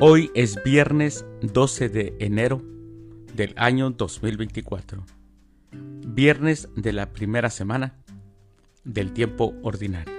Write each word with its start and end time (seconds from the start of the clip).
Hoy 0.00 0.30
es 0.34 0.62
viernes 0.62 1.26
12 1.42 1.88
de 1.88 2.14
enero 2.20 2.62
del 3.34 3.52
año 3.56 3.90
2024, 3.90 5.04
viernes 6.06 6.68
de 6.76 6.92
la 6.92 7.12
primera 7.12 7.50
semana 7.50 7.96
del 8.84 9.12
tiempo 9.12 9.54
ordinario. 9.64 10.14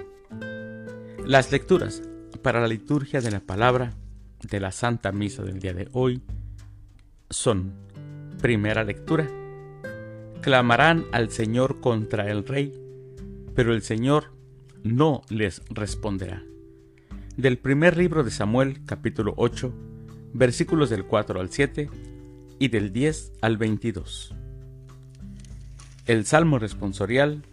Las 1.26 1.54
lecturas 1.54 2.02
para 2.42 2.60
la 2.60 2.68
liturgia 2.68 3.22
de 3.22 3.32
la 3.32 3.40
palabra 3.40 3.94
de 4.42 4.60
la 4.60 4.74
Santa 4.74 5.14
Misa 5.14 5.44
del 5.44 5.60
día 5.60 5.74
de 5.74 5.88
hoy 5.94 6.22
son, 7.30 7.72
primera 8.42 8.84
lectura, 8.84 9.30
clamarán 10.42 11.06
al 11.14 11.30
Señor 11.30 11.80
contra 11.80 12.30
el 12.30 12.46
Rey, 12.46 12.74
pero 13.56 13.74
el 13.74 13.82
Señor 13.82 14.34
no 14.84 15.22
les 15.30 15.62
responderá 15.70 16.44
del 17.40 17.58
primer 17.58 17.96
libro 17.96 18.26
de 18.26 18.32
Samuel 18.32 18.84
capítulo 18.86 19.34
8, 19.38 19.74
versículos 20.34 20.90
del 20.90 21.06
4 21.06 21.40
al 21.40 21.50
7 21.50 21.90
y 22.60 22.68
del 22.68 22.92
10 22.92 23.32
al 23.42 23.56
22. 23.58 24.36
El 26.06 26.26
Salmo 26.26 26.60
responsorial 26.60 27.44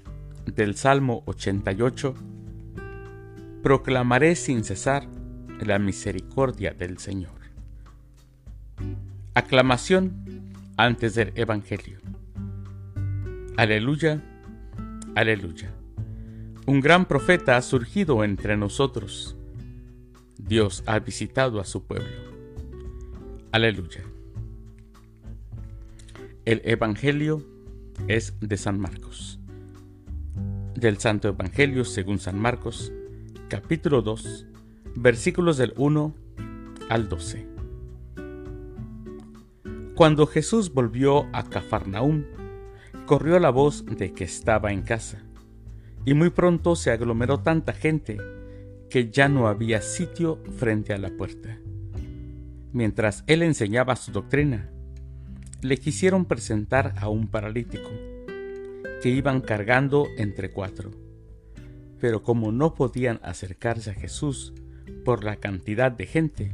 del 0.44 0.74
Salmo 0.74 1.22
88 1.26 2.14
Proclamaré 3.62 4.34
sin 4.34 4.64
cesar 4.64 5.06
la 5.64 5.78
misericordia 5.78 6.72
del 6.72 6.98
Señor. 6.98 7.38
Aclamación 9.34 10.52
antes 10.76 11.14
del 11.14 11.32
Evangelio. 11.36 12.00
Aleluya, 13.56 14.20
aleluya. 15.14 15.70
Un 16.66 16.80
gran 16.80 17.04
profeta 17.04 17.56
ha 17.56 17.62
surgido 17.62 18.24
entre 18.24 18.56
nosotros 18.56 19.36
Dios 20.38 20.82
ha 20.86 20.98
visitado 20.98 21.60
a 21.60 21.64
su 21.64 21.84
pueblo. 21.84 22.08
Aleluya. 23.52 24.04
El 26.44 26.60
Evangelio 26.64 27.42
es 28.06 28.34
de 28.40 28.56
San 28.56 28.78
Marcos. 28.78 29.40
Del 30.74 30.98
Santo 30.98 31.28
Evangelio 31.28 31.84
según 31.84 32.18
San 32.18 32.38
Marcos, 32.38 32.92
capítulo 33.48 34.02
2, 34.02 34.46
versículos 34.94 35.56
del 35.56 35.72
1 35.76 36.14
al 36.90 37.08
12. 37.08 37.48
Cuando 39.94 40.26
Jesús 40.26 40.72
volvió 40.72 41.26
a 41.32 41.44
Cafarnaúm, 41.44 42.24
corrió 43.06 43.38
la 43.38 43.50
voz 43.50 43.86
de 43.86 44.12
que 44.12 44.24
estaba 44.24 44.70
en 44.70 44.82
casa, 44.82 45.24
y 46.04 46.12
muy 46.12 46.28
pronto 46.28 46.76
se 46.76 46.90
aglomeró 46.90 47.40
tanta 47.40 47.72
gente 47.72 48.18
que 48.90 49.10
ya 49.10 49.28
no 49.28 49.48
había 49.48 49.82
sitio 49.82 50.42
frente 50.56 50.92
a 50.92 50.98
la 50.98 51.10
puerta. 51.10 51.58
Mientras 52.72 53.24
él 53.26 53.42
enseñaba 53.42 53.96
su 53.96 54.12
doctrina, 54.12 54.70
le 55.62 55.78
quisieron 55.78 56.26
presentar 56.26 56.94
a 56.98 57.08
un 57.08 57.28
paralítico, 57.28 57.90
que 59.02 59.08
iban 59.08 59.40
cargando 59.40 60.06
entre 60.16 60.50
cuatro. 60.50 60.90
Pero 62.00 62.22
como 62.22 62.52
no 62.52 62.74
podían 62.74 63.20
acercarse 63.22 63.90
a 63.90 63.94
Jesús 63.94 64.52
por 65.04 65.24
la 65.24 65.36
cantidad 65.36 65.90
de 65.90 66.06
gente, 66.06 66.52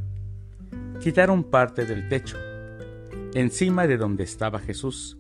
quitaron 1.00 1.44
parte 1.44 1.84
del 1.84 2.08
techo, 2.08 2.39
encima 3.34 3.86
de 3.86 3.96
donde 3.96 4.24
estaba 4.24 4.61
Jesús, 4.61 5.19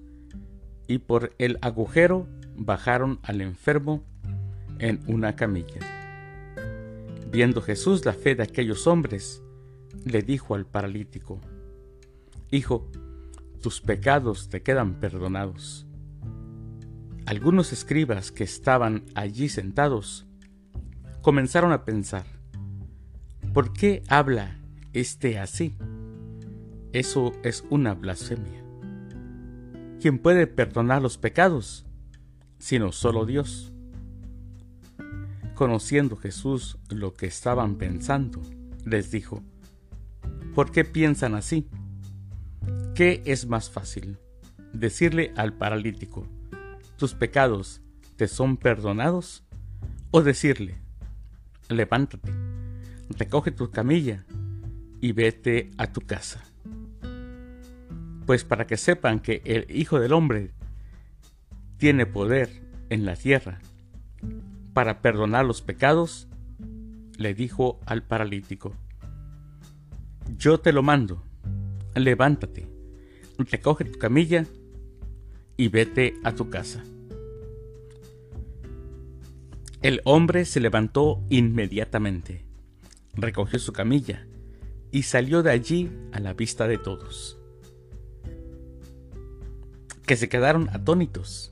y 0.86 0.98
por 0.98 1.34
el 1.38 1.58
agujero 1.62 2.28
bajaron 2.56 3.18
al 3.22 3.40
enfermo 3.40 4.04
en 4.78 5.00
una 5.06 5.36
camilla. 5.36 6.01
Viendo 7.32 7.62
Jesús 7.62 8.04
la 8.04 8.12
fe 8.12 8.34
de 8.34 8.42
aquellos 8.42 8.86
hombres, 8.86 9.42
le 10.04 10.20
dijo 10.20 10.54
al 10.54 10.66
paralítico, 10.66 11.40
Hijo, 12.50 12.90
tus 13.62 13.80
pecados 13.80 14.50
te 14.50 14.60
quedan 14.62 15.00
perdonados. 15.00 15.86
Algunos 17.24 17.72
escribas 17.72 18.32
que 18.32 18.44
estaban 18.44 19.06
allí 19.14 19.48
sentados 19.48 20.26
comenzaron 21.22 21.72
a 21.72 21.86
pensar, 21.86 22.26
¿por 23.54 23.72
qué 23.72 24.02
habla 24.08 24.58
este 24.92 25.38
así? 25.38 25.74
Eso 26.92 27.32
es 27.42 27.64
una 27.70 27.94
blasfemia. 27.94 28.62
¿Quién 30.02 30.18
puede 30.18 30.46
perdonar 30.46 31.00
los 31.00 31.16
pecados? 31.16 31.86
Sino 32.58 32.92
solo 32.92 33.24
Dios. 33.24 33.72
Conociendo 35.62 36.16
Jesús 36.16 36.76
lo 36.90 37.14
que 37.14 37.26
estaban 37.26 37.76
pensando, 37.76 38.42
les 38.84 39.12
dijo, 39.12 39.44
¿por 40.56 40.72
qué 40.72 40.84
piensan 40.84 41.36
así? 41.36 41.68
¿Qué 42.96 43.22
es 43.26 43.46
más 43.46 43.70
fácil? 43.70 44.18
¿Decirle 44.72 45.32
al 45.36 45.52
paralítico, 45.52 46.26
tus 46.96 47.14
pecados 47.14 47.80
te 48.16 48.26
son 48.26 48.56
perdonados? 48.56 49.44
¿O 50.10 50.22
decirle, 50.22 50.80
levántate, 51.68 52.32
recoge 53.10 53.52
tu 53.52 53.70
camilla 53.70 54.26
y 55.00 55.12
vete 55.12 55.70
a 55.78 55.92
tu 55.92 56.00
casa? 56.00 56.42
Pues 58.26 58.42
para 58.42 58.66
que 58.66 58.76
sepan 58.76 59.20
que 59.20 59.42
el 59.44 59.64
Hijo 59.70 60.00
del 60.00 60.12
Hombre 60.12 60.50
tiene 61.76 62.04
poder 62.04 62.50
en 62.90 63.04
la 63.04 63.14
tierra 63.14 63.60
para 64.72 65.02
perdonar 65.02 65.44
los 65.44 65.62
pecados, 65.62 66.28
le 67.18 67.34
dijo 67.34 67.80
al 67.86 68.02
paralítico, 68.02 68.74
Yo 70.38 70.60
te 70.60 70.72
lo 70.72 70.82
mando, 70.82 71.22
levántate, 71.94 72.68
recoge 73.38 73.84
tu 73.84 73.98
camilla 73.98 74.46
y 75.56 75.68
vete 75.68 76.14
a 76.24 76.34
tu 76.34 76.50
casa. 76.50 76.82
El 79.82 80.00
hombre 80.04 80.44
se 80.44 80.60
levantó 80.60 81.20
inmediatamente, 81.28 82.44
recogió 83.14 83.58
su 83.58 83.72
camilla 83.72 84.26
y 84.92 85.02
salió 85.02 85.42
de 85.42 85.50
allí 85.50 85.90
a 86.12 86.20
la 86.20 86.34
vista 86.34 86.68
de 86.68 86.78
todos, 86.78 87.38
que 90.06 90.16
se 90.16 90.28
quedaron 90.28 90.68
atónitos 90.70 91.50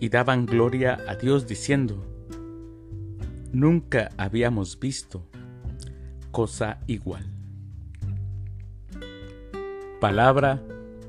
y 0.00 0.08
daban 0.08 0.46
gloria 0.46 0.98
a 1.06 1.14
Dios 1.14 1.46
diciendo, 1.46 2.11
Nunca 3.52 4.08
habíamos 4.16 4.80
visto 4.80 5.28
cosa 6.30 6.80
igual. 6.86 7.26
Palabra 10.00 10.62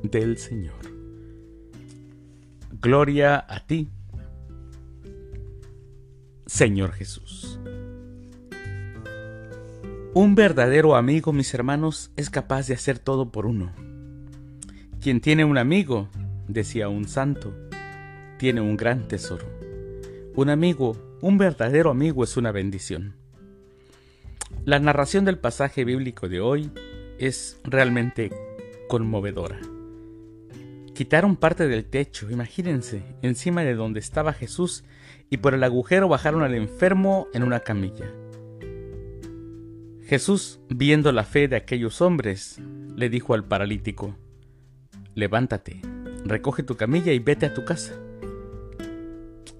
del 0.03 0.37
Señor. 0.37 0.75
Gloria 2.81 3.45
a 3.47 3.65
ti, 3.65 3.89
Señor 6.45 6.91
Jesús. 6.91 7.59
Un 10.13 10.35
verdadero 10.35 10.95
amigo, 10.97 11.31
mis 11.31 11.53
hermanos, 11.53 12.11
es 12.17 12.29
capaz 12.29 12.67
de 12.67 12.73
hacer 12.73 12.99
todo 12.99 13.31
por 13.31 13.45
uno. 13.45 13.71
Quien 15.01 15.21
tiene 15.21 15.45
un 15.45 15.57
amigo, 15.57 16.09
decía 16.49 16.89
un 16.89 17.07
santo, 17.07 17.53
tiene 18.37 18.59
un 18.59 18.75
gran 18.75 19.07
tesoro. 19.07 19.45
Un 20.35 20.49
amigo 20.49 20.97
un 21.23 21.37
verdadero 21.37 21.89
amigo 21.89 22.25
es 22.25 22.35
una 22.35 22.51
bendición. 22.51 23.15
La 24.65 24.77
narración 24.79 25.23
del 25.23 25.37
pasaje 25.37 25.85
bíblico 25.85 26.27
de 26.27 26.41
hoy 26.41 26.69
es 27.17 27.61
realmente 27.63 28.29
conmovedora. 28.89 29.61
Quitaron 30.93 31.37
parte 31.37 31.69
del 31.69 31.85
techo, 31.85 32.29
imagínense, 32.29 33.03
encima 33.21 33.63
de 33.63 33.75
donde 33.75 34.01
estaba 34.01 34.33
Jesús 34.33 34.83
y 35.29 35.37
por 35.37 35.53
el 35.53 35.63
agujero 35.63 36.09
bajaron 36.09 36.43
al 36.43 36.55
enfermo 36.55 37.27
en 37.33 37.43
una 37.43 37.61
camilla. 37.61 38.11
Jesús, 40.05 40.59
viendo 40.67 41.13
la 41.13 41.23
fe 41.23 41.47
de 41.47 41.55
aquellos 41.55 42.01
hombres, 42.01 42.59
le 42.97 43.07
dijo 43.07 43.33
al 43.33 43.45
paralítico, 43.45 44.17
Levántate, 45.15 45.79
recoge 46.25 46.63
tu 46.63 46.75
camilla 46.75 47.13
y 47.13 47.19
vete 47.19 47.45
a 47.45 47.53
tu 47.53 47.63
casa. 47.63 47.93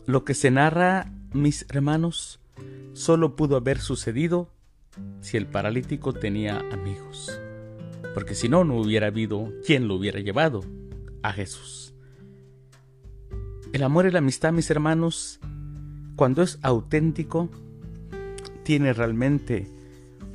Lo 0.06 0.26
que 0.26 0.34
se 0.34 0.52
narra 0.52 1.12
mis 1.34 1.66
hermanos, 1.70 2.40
solo 2.94 3.36
pudo 3.36 3.56
haber 3.56 3.80
sucedido 3.80 4.50
si 5.22 5.38
el 5.38 5.48
paralítico 5.48 6.14
tenía 6.14 6.60
amigos, 6.72 7.40
porque 8.14 8.36
si 8.36 8.50
no, 8.50 8.64
no 8.64 8.78
hubiera 8.78 9.08
habido 9.08 9.52
quien 9.66 9.88
lo 9.88 9.96
hubiera 9.96 10.20
llevado 10.20 10.64
a 11.24 11.34
Jesús. 11.34 11.94
El 13.72 13.82
amor 13.82 14.06
y 14.06 14.12
la 14.12 14.20
amistad, 14.20 14.54
mis 14.54 14.70
hermanos, 14.70 15.40
cuando 16.16 16.44
es 16.44 16.60
auténtico, 16.62 17.50
tiene 18.64 18.94
realmente 18.94 19.68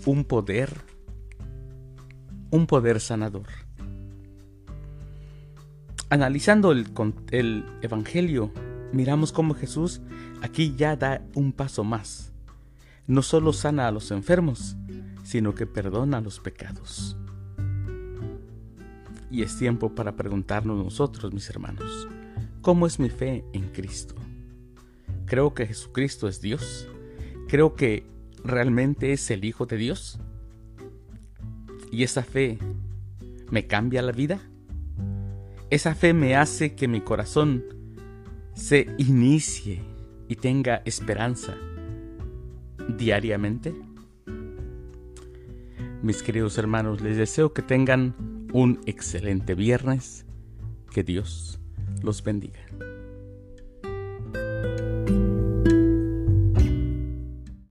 un 0.06 0.24
poder, 0.24 0.70
un 2.50 2.66
poder 2.66 3.00
sanador. 3.00 3.46
Analizando 6.10 6.72
el, 6.72 6.86
el 7.30 7.64
Evangelio, 7.82 8.50
miramos 8.92 9.32
cómo 9.32 9.54
Jesús 9.54 10.00
aquí 10.42 10.74
ya 10.76 10.96
da 10.96 11.22
un 11.34 11.52
paso 11.52 11.84
más. 11.84 12.32
No 13.06 13.22
solo 13.22 13.52
sana 13.52 13.88
a 13.88 13.92
los 13.92 14.10
enfermos, 14.10 14.76
sino 15.24 15.54
que 15.54 15.66
perdona 15.66 16.20
los 16.20 16.40
pecados. 16.40 17.16
Y 19.30 19.42
es 19.42 19.58
tiempo 19.58 19.94
para 19.94 20.16
preguntarnos 20.16 20.82
nosotros, 20.82 21.32
mis 21.32 21.48
hermanos, 21.50 22.08
¿cómo 22.62 22.86
es 22.86 22.98
mi 22.98 23.10
fe 23.10 23.44
en 23.52 23.68
Cristo? 23.70 24.14
¿Creo 25.26 25.52
que 25.52 25.66
Jesucristo 25.66 26.28
es 26.28 26.40
Dios? 26.40 26.88
¿Creo 27.48 27.74
que 27.74 28.06
realmente 28.44 29.12
es 29.12 29.30
el 29.30 29.44
Hijo 29.44 29.66
de 29.66 29.76
Dios? 29.76 30.18
¿Y 31.90 32.02
esa 32.02 32.22
fe 32.22 32.58
me 33.50 33.66
cambia 33.66 34.02
la 34.02 34.12
vida? 34.12 34.40
¿Esa 35.70 35.94
fe 35.94 36.14
me 36.14 36.34
hace 36.34 36.74
que 36.74 36.88
mi 36.88 37.02
corazón 37.02 37.64
se 38.58 38.88
inicie 38.98 39.80
y 40.28 40.34
tenga 40.34 40.82
esperanza 40.84 41.56
diariamente? 42.98 43.74
Mis 46.02 46.22
queridos 46.22 46.58
hermanos, 46.58 47.00
les 47.00 47.16
deseo 47.16 47.52
que 47.52 47.62
tengan 47.62 48.14
un 48.52 48.80
excelente 48.86 49.54
viernes. 49.54 50.26
Que 50.92 51.04
Dios 51.04 51.60
los 52.02 52.24
bendiga. 52.24 52.60